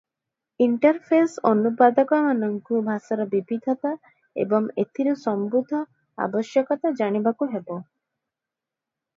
Interface 0.65 1.41
ଅନୁବାଦକମାନଙ୍କୁ 1.49 2.79
ଭାଷାର 2.87 3.27
ବିବିଧତା 3.35 3.91
ଏବଂ 4.45 4.71
ଏଥିରୁ 4.85 5.15
ସମ୍ଭୂତ 5.25 5.83
ଆବଶ୍ୟକତା 6.27 6.95
ଜାଣିବାକୁ 7.03 7.51
ହେବ। 7.55 7.81